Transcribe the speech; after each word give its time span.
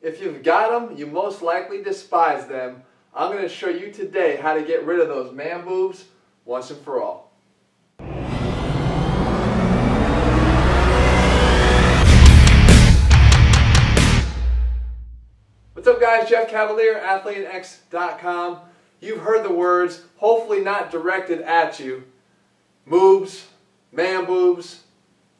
If 0.00 0.22
you've 0.22 0.44
got 0.44 0.70
them, 0.70 0.96
you 0.96 1.08
most 1.08 1.42
likely 1.42 1.82
despise 1.82 2.46
them. 2.46 2.84
I'm 3.12 3.32
going 3.32 3.42
to 3.42 3.48
show 3.48 3.68
you 3.68 3.90
today 3.90 4.36
how 4.36 4.54
to 4.54 4.62
get 4.62 4.86
rid 4.86 5.00
of 5.00 5.08
those 5.08 5.34
man 5.34 5.64
boobs 5.64 6.04
once 6.44 6.70
and 6.70 6.80
for 6.82 7.02
all. 7.02 7.32
What's 15.72 15.88
up 15.88 16.00
guys, 16.00 16.28
Jeff 16.28 16.48
Cavaliere, 16.48 17.02
AthleanX.com. 17.02 18.60
You've 19.00 19.22
heard 19.22 19.44
the 19.44 19.52
words, 19.52 20.02
hopefully 20.18 20.60
not 20.60 20.92
directed 20.92 21.40
at 21.40 21.80
you. 21.80 22.04
Moobs, 22.88 23.46
man 23.90 24.26
boobs, 24.26 24.84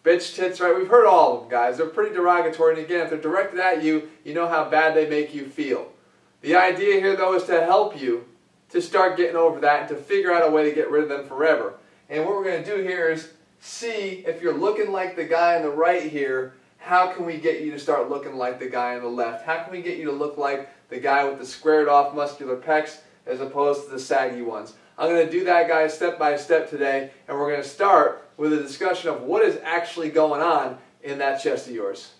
bitch 0.08 0.34
tits, 0.34 0.58
right? 0.58 0.74
We've 0.74 0.88
heard 0.88 1.06
all 1.06 1.34
of 1.34 1.40
them, 1.42 1.50
guys. 1.50 1.76
They're 1.76 1.86
pretty 1.86 2.14
derogatory, 2.14 2.76
and 2.76 2.84
again, 2.84 3.02
if 3.02 3.10
they're 3.10 3.20
directed 3.20 3.60
at 3.60 3.82
you, 3.82 4.08
you 4.24 4.32
know 4.32 4.48
how 4.48 4.68
bad 4.70 4.96
they 4.96 5.08
make 5.08 5.34
you 5.34 5.44
feel. 5.44 5.92
The 6.40 6.56
idea 6.56 6.98
here, 6.98 7.14
though, 7.14 7.34
is 7.34 7.44
to 7.44 7.64
help 7.64 8.00
you 8.00 8.24
to 8.70 8.80
start 8.80 9.18
getting 9.18 9.36
over 9.36 9.60
that 9.60 9.80
and 9.80 9.88
to 9.90 9.96
figure 9.96 10.32
out 10.32 10.46
a 10.46 10.50
way 10.50 10.64
to 10.64 10.74
get 10.74 10.90
rid 10.90 11.02
of 11.02 11.08
them 11.10 11.26
forever. 11.26 11.74
And 12.08 12.24
what 12.24 12.34
we're 12.34 12.44
going 12.44 12.64
to 12.64 12.76
do 12.76 12.82
here 12.82 13.10
is 13.10 13.32
see 13.60 14.24
if 14.26 14.40
you're 14.40 14.56
looking 14.56 14.92
like 14.92 15.14
the 15.14 15.24
guy 15.24 15.56
on 15.56 15.62
the 15.62 15.70
right 15.70 16.02
here, 16.02 16.54
how 16.78 17.12
can 17.12 17.26
we 17.26 17.36
get 17.36 17.60
you 17.60 17.70
to 17.72 17.78
start 17.78 18.08
looking 18.08 18.36
like 18.36 18.58
the 18.58 18.68
guy 18.68 18.94
on 18.94 19.02
the 19.02 19.08
left? 19.08 19.44
How 19.44 19.62
can 19.62 19.72
we 19.72 19.82
get 19.82 19.98
you 19.98 20.06
to 20.06 20.12
look 20.12 20.38
like 20.38 20.70
the 20.88 21.00
guy 21.00 21.24
with 21.28 21.38
the 21.38 21.46
squared 21.46 21.88
off 21.88 22.14
muscular 22.14 22.56
pecs 22.56 22.98
as 23.26 23.40
opposed 23.40 23.84
to 23.84 23.90
the 23.90 23.98
saggy 23.98 24.42
ones? 24.42 24.74
I'm 24.98 25.10
going 25.10 25.24
to 25.24 25.30
do 25.30 25.44
that, 25.44 25.68
guys, 25.68 25.94
step 25.94 26.18
by 26.18 26.36
step 26.36 26.68
today, 26.68 27.12
and 27.28 27.38
we're 27.38 27.48
going 27.48 27.62
to 27.62 27.68
start 27.68 28.28
with 28.36 28.52
a 28.52 28.56
discussion 28.56 29.10
of 29.10 29.22
what 29.22 29.44
is 29.44 29.60
actually 29.62 30.08
going 30.08 30.42
on 30.42 30.76
in 31.04 31.18
that 31.18 31.40
chest 31.40 31.68
of 31.68 31.74
yours. 31.74 32.14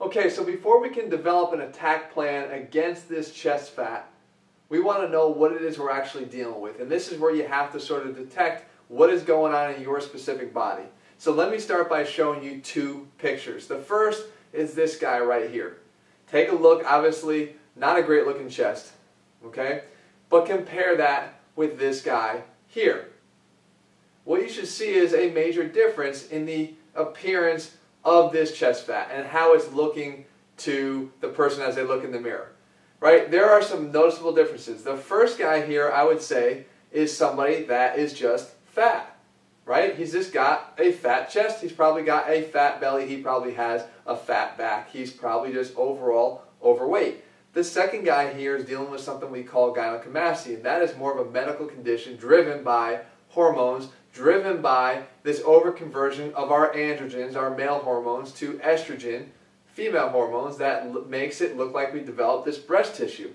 Okay, 0.00 0.30
so 0.30 0.44
before 0.44 0.80
we 0.80 0.88
can 0.88 1.10
develop 1.10 1.52
an 1.52 1.62
attack 1.62 2.14
plan 2.14 2.52
against 2.52 3.08
this 3.08 3.34
chest 3.34 3.72
fat, 3.72 4.08
we 4.68 4.80
want 4.80 5.02
to 5.02 5.08
know 5.08 5.28
what 5.28 5.50
it 5.50 5.62
is 5.62 5.80
we're 5.80 5.90
actually 5.90 6.26
dealing 6.26 6.60
with. 6.60 6.80
And 6.80 6.88
this 6.88 7.10
is 7.10 7.18
where 7.18 7.34
you 7.34 7.44
have 7.48 7.72
to 7.72 7.80
sort 7.80 8.06
of 8.06 8.14
detect 8.16 8.70
what 8.86 9.10
is 9.10 9.24
going 9.24 9.52
on 9.52 9.74
in 9.74 9.82
your 9.82 10.00
specific 10.00 10.54
body. 10.54 10.84
So 11.18 11.32
let 11.32 11.50
me 11.50 11.58
start 11.58 11.90
by 11.90 12.04
showing 12.04 12.44
you 12.44 12.60
two 12.60 13.08
pictures. 13.18 13.66
The 13.66 13.78
first 13.78 14.26
is 14.52 14.74
this 14.74 14.96
guy 14.96 15.18
right 15.18 15.50
here. 15.50 15.78
Take 16.28 16.50
a 16.50 16.54
look, 16.54 16.84
obviously 16.86 17.56
not 17.74 17.98
a 17.98 18.02
great 18.02 18.26
looking 18.26 18.48
chest, 18.48 18.92
okay? 19.44 19.82
But 20.28 20.46
compare 20.46 20.96
that 20.96 21.39
with 21.56 21.78
this 21.78 22.00
guy 22.02 22.42
here. 22.66 23.08
What 24.24 24.42
you 24.42 24.48
should 24.48 24.68
see 24.68 24.92
is 24.94 25.14
a 25.14 25.30
major 25.30 25.66
difference 25.66 26.26
in 26.28 26.46
the 26.46 26.74
appearance 26.94 27.76
of 28.04 28.32
this 28.32 28.56
chest 28.56 28.86
fat 28.86 29.10
and 29.12 29.26
how 29.26 29.54
it's 29.54 29.72
looking 29.72 30.24
to 30.58 31.10
the 31.20 31.28
person 31.28 31.62
as 31.62 31.74
they 31.74 31.82
look 31.82 32.04
in 32.04 32.12
the 32.12 32.20
mirror. 32.20 32.52
Right? 33.00 33.30
There 33.30 33.50
are 33.50 33.62
some 33.62 33.90
noticeable 33.92 34.34
differences. 34.34 34.82
The 34.82 34.96
first 34.96 35.38
guy 35.38 35.64
here, 35.66 35.90
I 35.90 36.04
would 36.04 36.20
say, 36.20 36.66
is 36.92 37.16
somebody 37.16 37.64
that 37.64 37.98
is 37.98 38.12
just 38.12 38.50
fat. 38.66 39.16
Right? 39.64 39.96
He's 39.96 40.12
just 40.12 40.32
got 40.32 40.74
a 40.78 40.92
fat 40.92 41.30
chest. 41.30 41.62
He's 41.62 41.72
probably 41.72 42.02
got 42.02 42.28
a 42.28 42.42
fat 42.42 42.80
belly. 42.80 43.06
He 43.06 43.18
probably 43.18 43.54
has 43.54 43.84
a 44.06 44.16
fat 44.16 44.58
back. 44.58 44.90
He's 44.90 45.12
probably 45.12 45.52
just 45.52 45.76
overall 45.76 46.42
overweight. 46.62 47.24
The 47.52 47.64
second 47.64 48.04
guy 48.04 48.32
here 48.32 48.56
is 48.56 48.64
dealing 48.64 48.90
with 48.90 49.00
something 49.00 49.30
we 49.30 49.42
call 49.42 49.74
gynecomastia, 49.74 50.54
and 50.54 50.62
that 50.62 50.82
is 50.82 50.96
more 50.96 51.18
of 51.18 51.26
a 51.26 51.30
medical 51.30 51.66
condition 51.66 52.16
driven 52.16 52.62
by 52.62 53.00
hormones 53.30 53.88
driven 54.12 54.60
by 54.60 55.04
this 55.22 55.40
overconversion 55.40 56.32
of 56.32 56.50
our 56.50 56.72
androgens, 56.72 57.36
our 57.36 57.56
male 57.56 57.78
hormones, 57.78 58.32
to 58.32 58.54
estrogen, 58.54 59.26
female 59.66 60.08
hormones, 60.08 60.58
that 60.58 61.08
makes 61.08 61.40
it 61.40 61.56
look 61.56 61.72
like 61.72 61.94
we 61.94 62.00
developed 62.00 62.44
this 62.44 62.58
breast 62.58 62.96
tissue. 62.96 63.32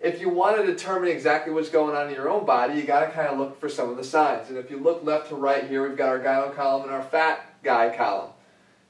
If 0.00 0.20
you 0.20 0.30
want 0.30 0.56
to 0.56 0.66
determine 0.66 1.10
exactly 1.10 1.52
what's 1.52 1.68
going 1.68 1.94
on 1.94 2.08
in 2.08 2.14
your 2.14 2.30
own 2.30 2.46
body, 2.46 2.74
you 2.74 2.84
got 2.84 3.00
to 3.00 3.10
kind 3.10 3.28
of 3.28 3.38
look 3.38 3.60
for 3.60 3.68
some 3.68 3.90
of 3.90 3.98
the 3.98 4.04
signs. 4.04 4.48
And 4.48 4.56
if 4.56 4.70
you 4.70 4.78
look 4.78 5.04
left 5.04 5.28
to 5.28 5.34
right 5.34 5.68
here, 5.68 5.86
we've 5.86 5.98
got 5.98 6.08
our 6.08 6.18
gyno 6.18 6.54
column 6.54 6.84
and 6.84 6.92
our 6.92 7.02
fat 7.02 7.44
guy 7.62 7.94
column. 7.94 8.30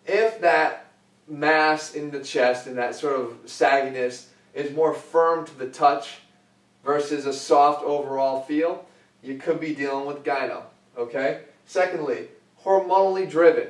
If 0.06 0.40
that 0.40 0.86
mass 1.26 1.94
in 1.94 2.12
the 2.12 2.22
chest 2.22 2.68
and 2.68 2.78
that 2.78 2.94
sort 2.94 3.16
of 3.16 3.44
sagginess 3.46 4.26
is 4.54 4.74
more 4.74 4.94
firm 4.94 5.46
to 5.46 5.58
the 5.58 5.68
touch 5.68 6.18
versus 6.84 7.26
a 7.26 7.32
soft 7.32 7.84
overall 7.84 8.42
feel, 8.42 8.86
you 9.22 9.36
could 9.36 9.60
be 9.60 9.74
dealing 9.74 10.06
with 10.06 10.24
gyno. 10.24 10.62
Okay? 10.96 11.42
Secondly, 11.66 12.28
hormonally 12.64 13.28
driven. 13.28 13.68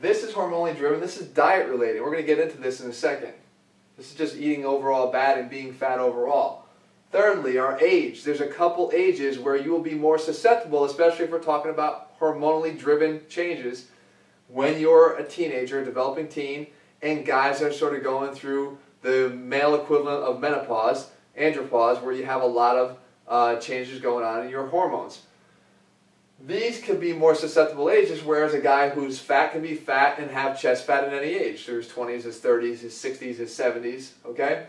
This 0.00 0.22
is 0.22 0.32
hormonally 0.32 0.76
driven. 0.76 1.00
This 1.00 1.20
is 1.20 1.26
diet 1.28 1.68
related. 1.68 2.00
We're 2.00 2.12
going 2.12 2.26
to 2.26 2.34
get 2.34 2.38
into 2.38 2.58
this 2.58 2.80
in 2.80 2.88
a 2.88 2.92
second. 2.92 3.32
This 3.96 4.10
is 4.10 4.16
just 4.16 4.36
eating 4.36 4.64
overall 4.64 5.12
bad 5.12 5.38
and 5.38 5.50
being 5.50 5.72
fat 5.72 5.98
overall. 5.98 6.66
Thirdly, 7.12 7.58
our 7.58 7.78
age. 7.80 8.22
There's 8.22 8.40
a 8.40 8.46
couple 8.46 8.92
ages 8.94 9.38
where 9.38 9.56
you 9.56 9.72
will 9.72 9.82
be 9.82 9.94
more 9.94 10.16
susceptible, 10.16 10.84
especially 10.84 11.24
if 11.24 11.30
we're 11.30 11.42
talking 11.42 11.70
about 11.70 12.18
hormonally 12.18 12.78
driven 12.78 13.22
changes, 13.28 13.88
when 14.48 14.80
you're 14.80 15.16
a 15.16 15.24
teenager, 15.24 15.80
a 15.80 15.84
developing 15.84 16.28
teen, 16.28 16.68
and 17.02 17.26
guys 17.26 17.62
are 17.62 17.72
sort 17.72 17.94
of 17.94 18.02
going 18.02 18.34
through 18.34 18.78
the 19.02 19.30
male 19.30 19.74
equivalent 19.74 20.22
of 20.22 20.40
menopause, 20.40 21.10
andropause, 21.38 22.02
where 22.02 22.12
you 22.12 22.24
have 22.24 22.42
a 22.42 22.46
lot 22.46 22.76
of 22.76 22.98
uh, 23.28 23.56
changes 23.56 24.00
going 24.00 24.24
on 24.24 24.44
in 24.44 24.50
your 24.50 24.66
hormones. 24.66 25.22
These 26.46 26.80
could 26.80 27.00
be 27.00 27.12
more 27.12 27.34
susceptible 27.34 27.90
ages, 27.90 28.22
whereas 28.22 28.54
a 28.54 28.60
guy 28.60 28.88
who's 28.88 29.18
fat 29.18 29.52
can 29.52 29.60
be 29.60 29.74
fat 29.74 30.18
and 30.18 30.30
have 30.30 30.58
chest 30.58 30.86
fat 30.86 31.04
at 31.04 31.12
any 31.12 31.34
age, 31.34 31.64
through 31.64 31.78
his 31.78 31.88
20s, 31.88 32.22
his 32.22 32.38
30s, 32.38 32.78
his 32.78 32.94
60s, 32.94 33.36
his 33.36 33.50
70s, 33.50 34.12
okay? 34.24 34.66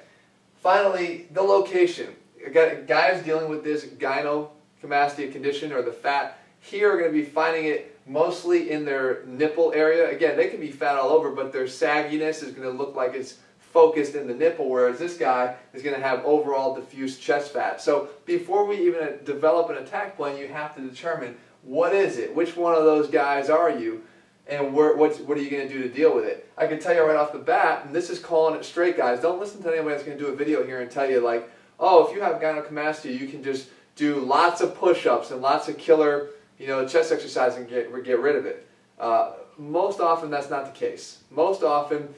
Finally, 0.62 1.28
the 1.32 1.42
location. 1.42 2.08
Guys 2.54 3.24
dealing 3.24 3.50
with 3.50 3.64
this 3.64 3.86
gynecomastia 3.86 5.32
condition 5.32 5.72
or 5.72 5.82
the 5.82 5.92
fat 5.92 6.40
here 6.60 6.94
are 6.94 7.00
going 7.00 7.12
to 7.12 7.18
be 7.18 7.24
finding 7.24 7.66
it 7.66 7.98
mostly 8.06 8.72
in 8.72 8.86
their 8.86 9.24
nipple 9.26 9.72
area. 9.74 10.10
Again, 10.10 10.38
they 10.38 10.50
can 10.50 10.60
be 10.60 10.72
fat 10.72 10.98
all 10.98 11.10
over, 11.10 11.32
but 11.32 11.52
their 11.52 11.66
sagginess 11.66 12.44
is 12.44 12.52
going 12.52 12.70
to 12.70 12.78
look 12.78 12.96
like 12.96 13.14
it's 13.14 13.38
focused 13.72 14.16
in 14.16 14.28
the 14.28 14.34
nipple, 14.34 14.70
whereas 14.70 15.00
this 15.00 15.18
guy 15.18 15.56
is 15.74 15.82
going 15.82 15.96
to 15.96 16.02
have 16.02 16.24
overall 16.26 16.76
diffuse 16.76 17.20
chest 17.20 17.54
fat. 17.54 17.82
So 17.82 18.10
before 18.26 18.66
we 18.66 18.78
even 18.88 19.20
develop 19.24 19.70
an 19.70 19.78
attack 19.78 20.18
plan, 20.18 20.38
you 20.38 20.48
have 20.48 20.76
to 20.76 20.82
determine 20.82 21.36
what 21.64 21.94
is 21.94 22.18
it? 22.18 22.36
Which 22.36 22.56
one 22.56 22.76
of 22.76 22.84
those 22.84 23.08
guys 23.08 23.50
are 23.50 23.70
you? 23.70 24.04
And 24.48 24.74
where, 24.74 24.98
what 24.98 25.38
are 25.38 25.42
you 25.42 25.50
going 25.50 25.68
to 25.68 25.74
do 25.74 25.84
to 25.84 25.90
deal 25.90 26.14
with 26.14 26.26
it? 26.26 26.52
I 26.58 26.68
can 26.68 26.80
tell 26.80 26.94
you 26.94 27.06
right 27.06 27.16
off 27.16 27.32
the 27.32 27.40
bat, 27.40 27.86
and 27.86 27.96
this 27.96 28.10
is 28.10 28.20
calling 28.20 28.56
it 28.56 28.66
straight, 28.66 28.98
guys. 28.98 29.22
Don't 29.22 29.40
listen 29.40 29.62
to 29.64 29.70
anybody 29.70 29.92
that's 29.92 30.04
going 30.04 30.18
to 30.18 30.24
do 30.24 30.30
a 30.32 30.36
video 30.36 30.66
here 30.66 30.82
and 30.82 30.92
tell 30.92 31.10
you, 31.10 31.22
like, 31.22 31.50
oh, 31.80 32.08
if 32.08 32.16
you 32.16 32.22
have 32.22 32.42
gynecomastia, 32.42 33.18
you 33.18 33.28
can 33.28 33.44
just 33.44 33.70
do 33.96 34.20
lots 34.20 34.60
of 34.60 34.76
push-ups 34.76 35.32
and 35.32 35.42
lots 35.42 35.70
of 35.70 35.78
killer, 35.78 36.30
you 36.58 36.68
know, 36.68 36.86
chest 36.88 37.12
exercise 37.12 37.56
and 37.56 37.70
get, 37.70 37.94
get 38.04 38.20
rid 38.20 38.36
of 38.36 38.46
it. 38.46 38.68
Uh, 39.00 39.34
most 39.58 40.00
often, 40.00 40.30
that's 40.30 40.50
not 40.50 40.66
the 40.66 40.78
case. 40.78 41.20
Most 41.30 41.64
often, 41.64 42.14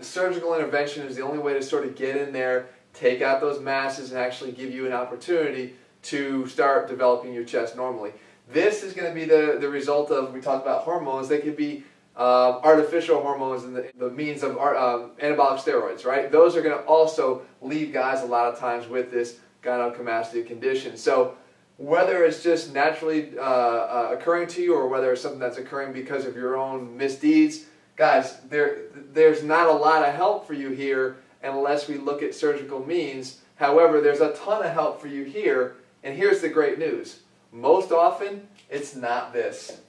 surgical 0.00 0.54
intervention 0.54 1.06
is 1.06 1.16
the 1.16 1.22
only 1.22 1.38
way 1.38 1.54
to 1.54 1.62
sort 1.62 1.84
of 1.84 1.94
get 1.94 2.16
in 2.16 2.32
there, 2.32 2.68
take 2.92 3.22
out 3.22 3.40
those 3.40 3.60
masses, 3.60 4.10
and 4.10 4.20
actually 4.20 4.52
give 4.52 4.72
you 4.72 4.86
an 4.86 4.92
opportunity 4.92 5.74
to 6.02 6.46
start 6.48 6.88
developing 6.88 7.32
your 7.32 7.44
chest 7.44 7.76
normally. 7.76 8.12
This 8.52 8.82
is 8.82 8.92
going 8.92 9.08
to 9.08 9.14
be 9.14 9.24
the, 9.24 9.58
the 9.60 9.68
result 9.68 10.10
of, 10.10 10.32
we 10.32 10.40
talked 10.40 10.64
about 10.64 10.82
hormones, 10.82 11.28
they 11.28 11.38
could 11.38 11.56
be 11.56 11.84
uh, 12.16 12.60
artificial 12.62 13.20
hormones 13.20 13.64
and 13.64 13.74
the, 13.74 13.90
the 13.96 14.10
means 14.10 14.42
of 14.42 14.52
um, 14.52 15.12
anabolic 15.22 15.58
steroids, 15.58 16.04
right? 16.04 16.30
Those 16.30 16.54
are 16.54 16.62
going 16.62 16.76
to 16.76 16.84
also 16.84 17.42
leave 17.60 17.92
guys 17.92 18.22
a 18.22 18.26
lot 18.26 18.52
of 18.52 18.58
times 18.58 18.86
with 18.86 19.10
this 19.10 19.40
gynecomastia 19.62 20.46
condition. 20.46 20.96
So 20.96 21.36
whether 21.76 22.24
it's 22.24 22.42
just 22.42 22.72
naturally 22.72 23.36
uh, 23.36 23.42
uh, 23.42 24.08
occurring 24.12 24.46
to 24.48 24.62
you 24.62 24.74
or 24.74 24.88
whether 24.88 25.12
it's 25.12 25.22
something 25.22 25.40
that's 25.40 25.58
occurring 25.58 25.92
because 25.92 26.24
of 26.24 26.36
your 26.36 26.56
own 26.56 26.96
misdeeds, 26.96 27.64
guys, 27.96 28.40
there, 28.48 28.82
there's 29.12 29.42
not 29.42 29.68
a 29.68 29.72
lot 29.72 30.06
of 30.06 30.14
help 30.14 30.46
for 30.46 30.54
you 30.54 30.70
here 30.70 31.16
unless 31.42 31.88
we 31.88 31.96
look 31.96 32.22
at 32.22 32.34
surgical 32.34 32.84
means. 32.84 33.40
However, 33.56 34.00
there's 34.00 34.20
a 34.20 34.32
ton 34.34 34.64
of 34.64 34.72
help 34.72 35.00
for 35.00 35.08
you 35.08 35.24
here, 35.24 35.76
and 36.02 36.16
here's 36.16 36.40
the 36.40 36.48
great 36.48 36.78
news. 36.78 37.20
Most 37.52 37.92
often, 37.92 38.48
it's 38.68 38.96
not 38.96 39.32
this. 39.32 39.80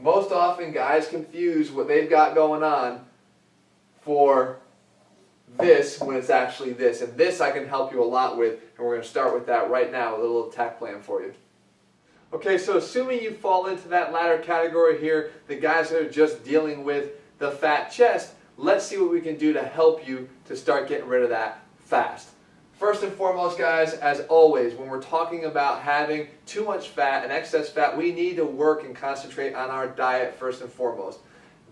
Most 0.00 0.32
often, 0.32 0.72
guys 0.72 1.06
confuse 1.06 1.70
what 1.70 1.86
they've 1.86 2.10
got 2.10 2.34
going 2.34 2.64
on 2.64 3.04
for 4.00 4.58
this 5.58 6.00
when 6.00 6.16
it's 6.16 6.30
actually 6.30 6.72
this. 6.72 7.00
And 7.00 7.16
this 7.16 7.40
I 7.40 7.52
can 7.52 7.68
help 7.68 7.92
you 7.92 8.02
a 8.02 8.04
lot 8.04 8.36
with, 8.36 8.54
and 8.76 8.86
we're 8.86 8.94
going 8.94 9.02
to 9.02 9.08
start 9.08 9.34
with 9.34 9.46
that 9.46 9.70
right 9.70 9.92
now, 9.92 10.16
a 10.16 10.20
little 10.20 10.50
attack 10.50 10.78
plan 10.78 11.00
for 11.00 11.22
you. 11.22 11.34
Okay, 12.32 12.58
so 12.58 12.76
assuming 12.76 13.22
you 13.22 13.32
fall 13.32 13.66
into 13.66 13.88
that 13.88 14.12
latter 14.12 14.38
category 14.38 15.00
here, 15.00 15.30
the 15.46 15.56
guys 15.56 15.90
that 15.90 16.02
are 16.02 16.10
just 16.10 16.44
dealing 16.44 16.84
with 16.84 17.12
the 17.38 17.50
fat 17.50 17.90
chest, 17.90 18.34
let's 18.56 18.84
see 18.84 18.98
what 18.98 19.10
we 19.10 19.20
can 19.20 19.36
do 19.36 19.52
to 19.52 19.62
help 19.62 20.06
you 20.06 20.28
to 20.46 20.56
start 20.56 20.88
getting 20.88 21.08
rid 21.08 21.22
of 21.22 21.30
that 21.30 21.64
fast. 21.78 22.28
First 22.72 23.02
and 23.02 23.12
foremost, 23.12 23.58
guys, 23.58 23.94
as 23.94 24.20
always, 24.28 24.74
when 24.74 24.88
we're 24.88 25.02
talking 25.02 25.44
about 25.44 25.82
having 25.82 26.28
too 26.46 26.64
much 26.64 26.90
fat 26.90 27.24
and 27.24 27.32
excess 27.32 27.68
fat, 27.68 27.96
we 27.96 28.12
need 28.12 28.36
to 28.36 28.44
work 28.44 28.84
and 28.84 28.94
concentrate 28.94 29.54
on 29.54 29.68
our 29.70 29.88
diet 29.88 30.36
first 30.36 30.62
and 30.62 30.70
foremost. 30.70 31.18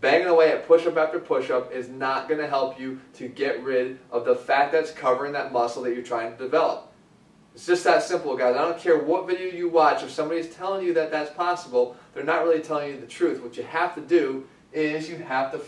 banging 0.00 0.26
away 0.26 0.52
at 0.52 0.66
push-up 0.66 0.96
after 0.96 1.18
push-up 1.18 1.72
is 1.72 1.88
not 1.88 2.28
going 2.28 2.40
to 2.40 2.46
help 2.46 2.78
you 2.78 3.00
to 3.14 3.28
get 3.28 3.62
rid 3.62 3.98
of 4.10 4.24
the 4.24 4.34
fat 4.34 4.70
that's 4.70 4.90
covering 4.90 5.32
that 5.32 5.52
muscle 5.52 5.82
that 5.82 5.94
you're 5.94 6.02
trying 6.02 6.32
to 6.32 6.38
develop. 6.38 6.92
It's 7.54 7.66
just 7.66 7.84
that 7.84 8.02
simple, 8.02 8.36
guys. 8.36 8.54
I 8.54 8.62
don't 8.62 8.78
care 8.78 8.98
what 8.98 9.26
video 9.26 9.50
you 9.50 9.69
watch. 9.70 10.02
If 10.02 10.10
somebody's 10.10 10.54
telling 10.54 10.84
you 10.84 10.92
that 10.94 11.10
that's 11.10 11.30
possible, 11.30 11.96
they're 12.12 12.22
not 12.22 12.44
really 12.44 12.60
telling 12.60 12.90
you 12.90 13.00
the 13.00 13.06
truth. 13.06 13.42
What 13.42 13.56
you 13.56 13.62
have 13.62 13.94
to 13.94 14.02
do 14.02 14.44
is 14.76 15.08
you 15.08 15.17
have 15.17 15.52
to 15.52 15.61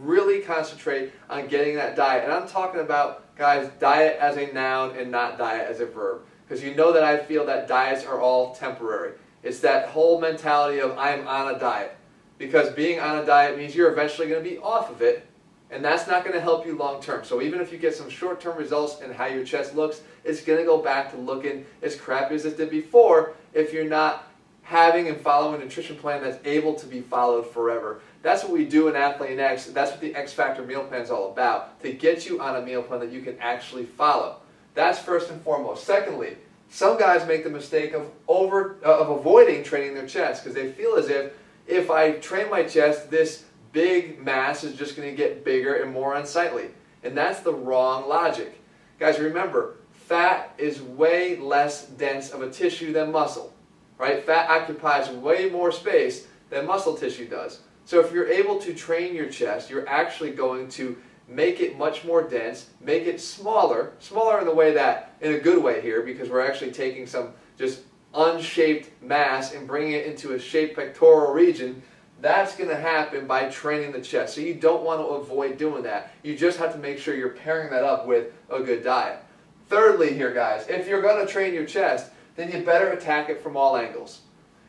really 0.00 0.40
concentrate 0.40 1.12
on 1.28 1.48
getting 1.48 1.74
that 1.76 1.96
diet. 1.96 2.24
And 2.24 2.32
I'm 2.32 2.46
talking 2.46 2.80
about, 2.80 3.34
guys, 3.36 3.70
diet 3.80 4.18
as 4.20 4.36
a 4.36 4.52
noun 4.52 4.96
and 4.96 5.10
not 5.10 5.38
diet 5.38 5.68
as 5.68 5.80
a 5.80 5.86
verb. 5.86 6.22
Because 6.46 6.62
you 6.62 6.74
know 6.74 6.92
that 6.92 7.02
I 7.02 7.18
feel 7.18 7.46
that 7.46 7.68
diets 7.68 8.04
are 8.04 8.20
all 8.20 8.54
temporary. 8.54 9.12
It's 9.42 9.60
that 9.60 9.88
whole 9.88 10.20
mentality 10.20 10.80
of 10.80 10.96
I'm 10.98 11.26
on 11.26 11.54
a 11.54 11.58
diet. 11.58 11.96
Because 12.38 12.70
being 12.70 13.00
on 13.00 13.18
a 13.18 13.26
diet 13.26 13.56
means 13.56 13.74
you're 13.74 13.92
eventually 13.92 14.28
going 14.28 14.42
to 14.42 14.48
be 14.48 14.58
off 14.58 14.90
of 14.90 15.02
it 15.02 15.26
and 15.70 15.84
that's 15.84 16.08
not 16.08 16.24
going 16.24 16.34
to 16.34 16.40
help 16.40 16.66
you 16.66 16.76
long 16.76 17.00
term. 17.00 17.24
So 17.24 17.40
even 17.40 17.60
if 17.60 17.70
you 17.72 17.78
get 17.78 17.94
some 17.94 18.10
short 18.10 18.40
term 18.40 18.58
results 18.58 19.00
in 19.02 19.12
how 19.12 19.26
your 19.26 19.44
chest 19.44 19.74
looks, 19.74 20.02
it's 20.24 20.42
going 20.42 20.58
to 20.58 20.64
go 20.64 20.78
back 20.78 21.12
to 21.12 21.16
looking 21.16 21.64
as 21.82 21.96
crappy 21.96 22.34
as 22.34 22.44
it 22.44 22.56
did 22.56 22.70
before 22.70 23.34
if 23.54 23.72
you're 23.72 23.88
not 23.88 24.26
having 24.62 25.08
and 25.08 25.20
following 25.20 25.60
a 25.60 25.64
nutrition 25.64 25.96
plan 25.96 26.22
that's 26.22 26.38
able 26.44 26.74
to 26.74 26.86
be 26.86 27.00
followed 27.00 27.46
forever. 27.46 28.00
That's 28.22 28.42
what 28.42 28.52
we 28.52 28.64
do 28.64 28.88
in 28.88 28.94
AthleanX. 28.94 29.72
That's 29.72 29.90
what 29.92 30.00
the 30.00 30.14
X 30.14 30.32
Factor 30.32 30.62
meal 30.62 30.84
plan 30.84 31.00
is 31.02 31.10
all 31.10 31.32
about, 31.32 31.80
to 31.82 31.92
get 31.92 32.28
you 32.28 32.40
on 32.40 32.56
a 32.56 32.62
meal 32.62 32.82
plan 32.82 33.00
that 33.00 33.10
you 33.10 33.22
can 33.22 33.38
actually 33.38 33.86
follow. 33.86 34.36
That's 34.74 34.98
first 34.98 35.30
and 35.30 35.40
foremost. 35.42 35.84
Secondly, 35.84 36.36
some 36.68 36.98
guys 36.98 37.26
make 37.26 37.44
the 37.44 37.50
mistake 37.50 37.94
of 37.94 38.10
over 38.28 38.76
uh, 38.84 39.00
of 39.00 39.10
avoiding 39.10 39.64
training 39.64 39.94
their 39.94 40.06
chest 40.06 40.44
because 40.44 40.54
they 40.54 40.70
feel 40.70 40.94
as 40.94 41.08
if 41.08 41.32
if 41.66 41.90
I 41.90 42.12
train 42.12 42.50
my 42.50 42.62
chest, 42.64 43.10
this 43.10 43.44
big 43.72 44.22
mass 44.22 44.64
is 44.64 44.76
just 44.76 44.96
going 44.96 45.08
to 45.08 45.16
get 45.16 45.44
bigger 45.44 45.82
and 45.82 45.92
more 45.92 46.14
unsightly. 46.16 46.70
And 47.02 47.16
that's 47.16 47.40
the 47.40 47.54
wrong 47.54 48.08
logic. 48.08 48.60
Guys, 48.98 49.18
remember, 49.18 49.76
fat 49.92 50.52
is 50.58 50.82
way 50.82 51.36
less 51.36 51.86
dense 51.86 52.30
of 52.30 52.42
a 52.42 52.50
tissue 52.50 52.92
than 52.92 53.12
muscle. 53.12 53.52
Right? 53.98 54.24
Fat 54.24 54.50
occupies 54.50 55.08
way 55.10 55.48
more 55.48 55.70
space 55.70 56.26
than 56.50 56.66
muscle 56.66 56.96
tissue 56.96 57.28
does. 57.28 57.60
So 57.90 57.98
if 57.98 58.12
you're 58.12 58.28
able 58.28 58.60
to 58.60 58.72
train 58.72 59.16
your 59.16 59.28
chest, 59.28 59.68
you're 59.68 59.88
actually 59.88 60.30
going 60.30 60.68
to 60.68 60.96
make 61.26 61.58
it 61.58 61.76
much 61.76 62.04
more 62.04 62.22
dense, 62.22 62.70
make 62.80 63.04
it 63.06 63.20
smaller, 63.20 63.94
smaller 63.98 64.38
in 64.38 64.46
the 64.46 64.54
way 64.54 64.72
that, 64.74 65.16
in 65.20 65.34
a 65.34 65.40
good 65.40 65.60
way 65.60 65.80
here, 65.80 66.02
because 66.02 66.30
we're 66.30 66.40
actually 66.40 66.70
taking 66.70 67.04
some 67.04 67.30
just 67.58 67.80
unshaped 68.14 69.02
mass 69.02 69.54
and 69.54 69.66
bringing 69.66 69.94
it 69.94 70.06
into 70.06 70.34
a 70.34 70.38
shaped 70.38 70.76
pectoral 70.76 71.32
region 71.32 71.82
that's 72.20 72.54
going 72.54 72.70
to 72.70 72.76
happen 72.76 73.26
by 73.26 73.48
training 73.48 73.90
the 73.90 74.00
chest. 74.00 74.36
So 74.36 74.40
you 74.40 74.54
don't 74.54 74.84
want 74.84 75.00
to 75.00 75.06
avoid 75.06 75.58
doing 75.58 75.82
that. 75.82 76.12
You 76.22 76.36
just 76.36 76.58
have 76.58 76.72
to 76.74 76.78
make 76.78 77.00
sure 77.00 77.16
you're 77.16 77.30
pairing 77.30 77.70
that 77.70 77.82
up 77.82 78.06
with 78.06 78.32
a 78.50 78.60
good 78.60 78.84
diet. 78.84 79.18
Thirdly 79.66 80.14
here, 80.14 80.32
guys, 80.32 80.64
if 80.68 80.86
you're 80.86 81.02
going 81.02 81.26
to 81.26 81.32
train 81.32 81.52
your 81.52 81.66
chest, 81.66 82.12
then 82.36 82.52
you 82.52 82.62
better 82.62 82.90
attack 82.90 83.30
it 83.30 83.42
from 83.42 83.56
all 83.56 83.76
angles. 83.76 84.20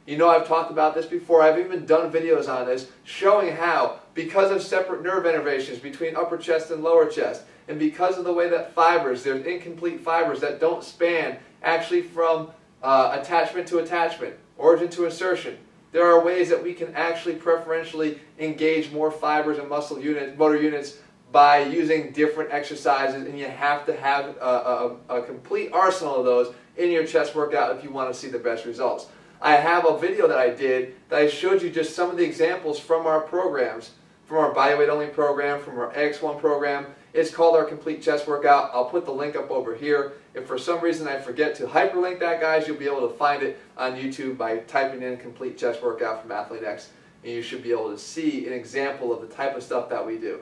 You 0.05 0.17
know 0.17 0.29
I've 0.29 0.47
talked 0.47 0.71
about 0.71 0.95
this 0.95 1.05
before. 1.05 1.41
I've 1.41 1.59
even 1.59 1.85
done 1.85 2.11
videos 2.11 2.49
on 2.49 2.65
this 2.65 2.89
showing 3.03 3.55
how, 3.55 3.99
because 4.13 4.51
of 4.51 4.61
separate 4.61 5.03
nerve 5.03 5.25
innervations 5.25 5.81
between 5.81 6.15
upper 6.15 6.37
chest 6.37 6.71
and 6.71 6.83
lower 6.83 7.07
chest, 7.07 7.43
and 7.67 7.77
because 7.77 8.17
of 8.17 8.25
the 8.25 8.33
way 8.33 8.49
that 8.49 8.73
fibers, 8.73 9.23
there's 9.23 9.45
incomplete 9.45 10.01
fibers 10.01 10.39
that 10.41 10.59
don't 10.59 10.83
span 10.83 11.37
actually 11.63 12.01
from 12.01 12.51
uh, 12.81 13.17
attachment 13.21 13.67
to 13.67 13.77
attachment, 13.77 14.35
origin 14.57 14.89
to 14.89 15.05
insertion, 15.05 15.57
there 15.91 16.05
are 16.05 16.23
ways 16.23 16.49
that 16.49 16.63
we 16.63 16.73
can 16.73 16.93
actually 16.95 17.35
preferentially 17.35 18.19
engage 18.39 18.91
more 18.91 19.11
fibers 19.11 19.57
and 19.57 19.67
muscle 19.67 19.99
units, 19.99 20.37
motor 20.37 20.61
units 20.61 20.97
by 21.31 21.63
using 21.63 22.11
different 22.11 22.51
exercises 22.51 23.27
and 23.27 23.37
you 23.37 23.47
have 23.47 23.85
to 23.85 23.95
have 23.95 24.35
a, 24.37 24.97
a, 25.09 25.17
a, 25.17 25.21
complete 25.23 25.71
arsenal 25.71 26.17
of 26.17 26.25
those 26.25 26.53
in 26.75 26.91
your 26.91 27.05
chest 27.05 27.35
workout 27.35 27.75
if 27.75 27.83
you 27.83 27.89
want 27.89 28.11
to 28.11 28.17
see 28.17 28.27
the 28.27 28.39
best 28.39 28.65
results. 28.65 29.07
I 29.41 29.55
have 29.55 29.85
a 29.85 29.97
video 29.97 30.27
that 30.27 30.37
I 30.37 30.51
did 30.51 30.95
that 31.09 31.19
I 31.19 31.27
showed 31.27 31.61
you 31.61 31.69
just 31.69 31.95
some 31.95 32.09
of 32.09 32.17
the 32.17 32.23
examples 32.23 32.79
from 32.79 33.07
our 33.07 33.21
programs, 33.21 33.91
from 34.25 34.37
our 34.37 34.53
bodyweight 34.53 34.89
only 34.89 35.07
program, 35.07 35.61
from 35.61 35.79
our 35.79 35.91
X1 35.93 36.39
program, 36.39 36.85
it's 37.13 37.31
called 37.31 37.57
our 37.57 37.65
complete 37.65 38.01
chest 38.01 38.27
workout. 38.27 38.71
I'll 38.73 38.85
put 38.85 39.05
the 39.05 39.11
link 39.11 39.35
up 39.35 39.51
over 39.51 39.75
here. 39.75 40.13
If 40.33 40.45
for 40.47 40.57
some 40.57 40.79
reason 40.79 41.07
I 41.07 41.19
forget 41.19 41.55
to 41.55 41.67
hyperlink 41.67 42.19
that, 42.19 42.39
guys, 42.39 42.67
you'll 42.67 42.77
be 42.77 42.85
able 42.85 43.07
to 43.09 43.13
find 43.15 43.43
it 43.43 43.59
on 43.77 43.97
YouTube 43.97 44.37
by 44.37 44.57
typing 44.59 45.01
in 45.01 45.17
complete 45.17 45.57
chest 45.57 45.83
workout 45.83 46.21
from 46.21 46.31
AthleanX, 46.31 46.87
and 47.23 47.33
you 47.33 47.41
should 47.41 47.63
be 47.63 47.71
able 47.71 47.91
to 47.91 47.97
see 47.97 48.47
an 48.47 48.53
example 48.53 49.11
of 49.11 49.27
the 49.27 49.35
type 49.35 49.57
of 49.57 49.63
stuff 49.63 49.89
that 49.89 50.05
we 50.05 50.17
do. 50.17 50.39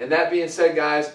And 0.00 0.10
that 0.10 0.30
being 0.30 0.48
said, 0.48 0.74
guys, 0.74 1.12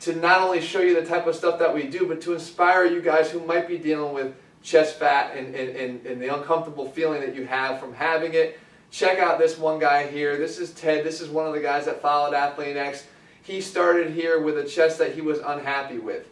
to 0.00 0.14
not 0.14 0.40
only 0.40 0.60
show 0.60 0.80
you 0.80 0.94
the 0.94 1.06
type 1.06 1.26
of 1.26 1.34
stuff 1.34 1.58
that 1.58 1.74
we 1.74 1.84
do, 1.88 2.06
but 2.06 2.20
to 2.20 2.34
inspire 2.34 2.84
you 2.84 3.02
guys 3.02 3.30
who 3.32 3.44
might 3.44 3.66
be 3.66 3.78
dealing 3.78 4.14
with 4.14 4.36
chest 4.62 4.98
fat 4.98 5.36
and, 5.36 5.54
and, 5.54 6.04
and, 6.06 6.20
the 6.20 6.34
uncomfortable 6.34 6.90
feeling 6.90 7.20
that 7.20 7.34
you 7.34 7.46
have 7.46 7.78
from 7.78 7.94
having 7.94 8.34
it, 8.34 8.58
check 8.90 9.18
out 9.18 9.38
this 9.38 9.56
one 9.56 9.78
guy 9.78 10.06
here. 10.06 10.36
This 10.36 10.58
is 10.58 10.72
Ted. 10.72 11.04
This 11.04 11.20
is 11.20 11.28
one 11.28 11.46
of 11.46 11.54
the 11.54 11.60
guys 11.60 11.84
that 11.84 12.02
followed 12.02 12.34
AthleanX 12.34 13.04
he 13.48 13.62
started 13.62 14.10
here 14.10 14.42
with 14.42 14.58
a 14.58 14.64
chest 14.64 14.98
that 14.98 15.14
he 15.14 15.22
was 15.22 15.38
unhappy 15.38 15.98
with. 15.98 16.26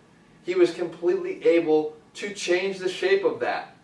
He 0.45 0.55
was 0.55 0.75
completely 0.75 1.43
able 1.47 1.97
to 2.15 2.35
change 2.35 2.79
the 2.79 2.91
shape 2.91 3.25
of 3.25 3.41
that 3.41 3.76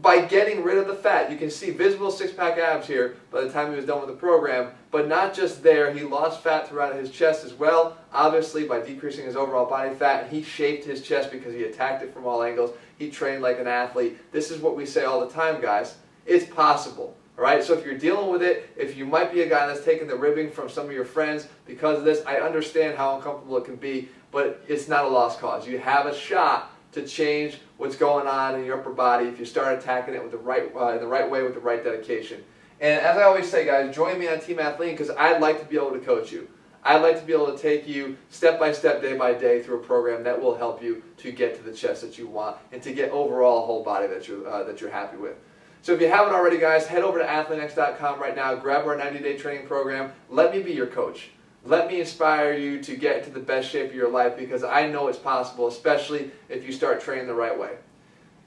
by 0.00 0.20
getting 0.20 0.62
rid 0.62 0.78
of 0.78 0.86
the 0.86 0.94
fat. 0.94 1.30
You 1.30 1.36
can 1.36 1.50
see 1.50 1.70
visible 1.70 2.10
six-pack 2.10 2.58
abs 2.58 2.86
here 2.86 3.16
by 3.30 3.40
the 3.40 3.50
time 3.50 3.70
he 3.70 3.76
was 3.76 3.86
done 3.86 4.00
with 4.00 4.08
the 4.08 4.16
program, 4.16 4.72
but 4.90 5.08
not 5.08 5.34
just 5.34 5.62
there. 5.62 5.92
He 5.92 6.02
lost 6.02 6.42
fat 6.42 6.68
throughout 6.68 6.94
his 6.94 7.10
chest 7.10 7.44
as 7.44 7.54
well, 7.54 7.98
obviously 8.12 8.64
by 8.64 8.80
decreasing 8.80 9.24
his 9.24 9.36
overall 9.36 9.66
body 9.66 9.94
fat. 9.94 10.30
He 10.30 10.42
shaped 10.42 10.84
his 10.84 11.02
chest 11.02 11.32
because 11.32 11.54
he 11.54 11.64
attacked 11.64 12.02
it 12.02 12.14
from 12.14 12.26
all 12.26 12.42
angles. 12.42 12.72
He 12.96 13.10
trained 13.10 13.42
like 13.42 13.58
an 13.58 13.66
athlete. 13.66 14.18
This 14.32 14.50
is 14.50 14.60
what 14.60 14.76
we 14.76 14.86
say 14.86 15.04
all 15.04 15.20
the 15.20 15.32
time, 15.32 15.60
guys. 15.60 15.96
It's 16.26 16.46
possible. 16.46 17.16
All 17.36 17.44
right, 17.44 17.62
so 17.62 17.72
if 17.72 17.84
you're 17.84 17.96
dealing 17.96 18.30
with 18.30 18.42
it, 18.42 18.68
if 18.76 18.96
you 18.96 19.06
might 19.06 19.32
be 19.32 19.42
a 19.42 19.48
guy 19.48 19.66
that's 19.66 19.84
taking 19.84 20.08
the 20.08 20.16
ribbing 20.16 20.50
from 20.50 20.68
some 20.68 20.86
of 20.86 20.92
your 20.92 21.04
friends 21.04 21.46
because 21.66 21.98
of 21.98 22.04
this, 22.04 22.24
I 22.26 22.36
understand 22.36 22.96
how 22.96 23.16
uncomfortable 23.16 23.56
it 23.58 23.64
can 23.64 23.76
be, 23.76 24.08
but 24.32 24.62
it's 24.66 24.88
not 24.88 25.04
a 25.04 25.08
lost 25.08 25.38
cause. 25.38 25.66
You 25.66 25.78
have 25.78 26.06
a 26.06 26.14
shot 26.14 26.72
to 26.92 27.06
change 27.06 27.58
what's 27.78 27.96
going 27.96 28.26
on 28.26 28.56
in 28.56 28.66
your 28.66 28.78
upper 28.78 28.92
body 28.92 29.26
if 29.26 29.38
you 29.38 29.46
start 29.46 29.78
attacking 29.78 30.14
it 30.14 30.22
with 30.22 30.32
the 30.32 30.38
right, 30.38 30.70
uh, 30.76 30.88
in 30.88 31.00
the 31.00 31.06
right 31.06 31.28
way 31.28 31.42
with 31.42 31.54
the 31.54 31.60
right 31.60 31.82
dedication. 31.82 32.44
And 32.80 33.00
as 33.00 33.16
I 33.16 33.22
always 33.22 33.50
say, 33.50 33.64
guys, 33.64 33.94
join 33.94 34.18
me 34.18 34.28
on 34.28 34.40
Team 34.40 34.58
Athlean 34.58 34.92
because 34.92 35.10
I'd 35.10 35.40
like 35.40 35.60
to 35.60 35.66
be 35.66 35.76
able 35.76 35.92
to 35.92 36.00
coach 36.00 36.30
you. 36.30 36.48
I'd 36.84 37.02
like 37.02 37.18
to 37.18 37.26
be 37.26 37.32
able 37.32 37.52
to 37.52 37.58
take 37.58 37.88
you 37.88 38.16
step 38.30 38.58
by 38.58 38.72
step, 38.72 39.02
day 39.02 39.16
by 39.16 39.34
day 39.34 39.62
through 39.62 39.80
a 39.80 39.82
program 39.82 40.22
that 40.24 40.40
will 40.40 40.56
help 40.56 40.82
you 40.82 41.02
to 41.18 41.32
get 41.32 41.56
to 41.56 41.62
the 41.62 41.72
chest 41.72 42.02
that 42.02 42.18
you 42.18 42.28
want 42.28 42.56
and 42.70 42.82
to 42.82 42.92
get 42.92 43.10
overall 43.10 43.62
a 43.62 43.66
whole 43.66 43.82
body 43.82 44.06
that, 44.06 44.28
you, 44.28 44.46
uh, 44.46 44.62
that 44.64 44.80
you're 44.80 44.90
happy 44.90 45.16
with. 45.16 45.36
So 45.82 45.92
if 45.92 46.00
you 46.00 46.08
haven't 46.08 46.34
already, 46.34 46.58
guys, 46.58 46.86
head 46.86 47.02
over 47.02 47.18
to 47.18 47.24
athleanx.com 47.24 48.20
right 48.20 48.34
now, 48.34 48.54
grab 48.54 48.86
our 48.86 48.96
90-day 48.96 49.38
training 49.38 49.66
program. 49.66 50.12
Let 50.28 50.52
me 50.52 50.62
be 50.62 50.72
your 50.72 50.86
coach. 50.86 51.30
Let 51.64 51.88
me 51.88 52.00
inspire 52.00 52.52
you 52.52 52.80
to 52.82 52.96
get 52.96 53.18
into 53.18 53.30
the 53.30 53.40
best 53.40 53.68
shape 53.68 53.90
of 53.90 53.94
your 53.94 54.10
life 54.10 54.36
because 54.36 54.64
I 54.64 54.88
know 54.88 55.08
it's 55.08 55.18
possible, 55.18 55.66
especially 55.66 56.30
if 56.48 56.64
you 56.64 56.72
start 56.72 57.00
training 57.00 57.26
the 57.26 57.34
right 57.34 57.58
way. 57.58 57.76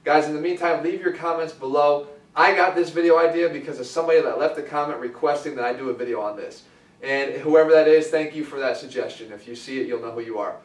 Guys, 0.04 0.26
in 0.26 0.34
the 0.34 0.40
meantime, 0.40 0.82
leave 0.82 1.00
your 1.00 1.12
comments 1.12 1.52
below. 1.52 2.08
I 2.34 2.54
got 2.54 2.74
this 2.74 2.90
video 2.90 3.18
idea 3.18 3.48
because 3.48 3.78
of 3.78 3.86
somebody 3.86 4.20
that 4.22 4.38
left 4.38 4.58
a 4.58 4.62
comment 4.62 4.98
requesting 4.98 5.54
that 5.56 5.64
I 5.64 5.74
do 5.74 5.90
a 5.90 5.94
video 5.94 6.20
on 6.20 6.36
this. 6.36 6.64
And 7.02 7.34
whoever 7.34 7.70
that 7.72 7.86
is, 7.86 8.08
thank 8.08 8.34
you 8.34 8.44
for 8.44 8.58
that 8.58 8.76
suggestion. 8.76 9.32
If 9.32 9.46
you 9.46 9.54
see 9.54 9.80
it, 9.80 9.86
you'll 9.86 10.00
know 10.00 10.12
who 10.12 10.20
you 10.20 10.38
are. 10.38 10.56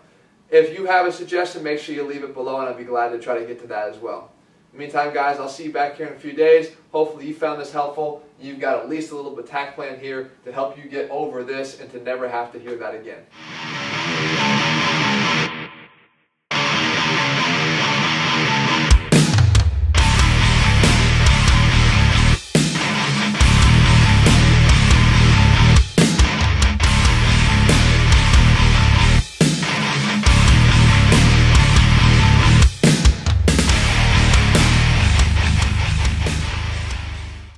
If 0.50 0.78
you 0.78 0.86
have 0.86 1.06
a 1.06 1.12
suggestion, 1.12 1.64
make 1.64 1.80
sure 1.80 1.94
you 1.94 2.04
leave 2.04 2.24
it 2.24 2.34
below 2.34 2.60
and 2.62 2.70
I'd 2.70 2.78
be 2.78 2.86
glad 2.86 3.10
to 3.10 3.20
try 3.20 3.38
to 3.38 3.46
get 3.46 3.60
to 3.62 3.68
that 3.68 3.90
as 3.90 3.98
well. 3.98 4.32
Meantime, 4.78 5.12
guys, 5.12 5.40
I'll 5.40 5.50
see 5.50 5.64
you 5.64 5.74
back 5.74 5.96
here 5.98 6.06
in 6.06 6.14
a 6.14 6.20
few 6.20 6.34
days. 6.34 6.72
Hopefully 6.92 7.26
you 7.26 7.34
found 7.34 7.60
this 7.60 7.72
helpful. 7.72 8.24
You've 8.40 8.60
got 8.60 8.78
at 8.78 8.88
least 8.88 9.12
a 9.12 9.16
little 9.16 9.38
attack 9.40 9.74
plan 9.74 10.00
here 10.00 10.30
to 10.46 10.52
help 10.52 10.78
you 10.78 10.88
get 10.88 11.10
over 11.10 11.44
this 11.44 11.80
and 11.80 11.90
to 11.92 12.00
never 12.04 12.30
have 12.30 12.52
to 12.52 12.60
hear 12.60 12.76
that 12.76 12.94
again. 12.94 13.26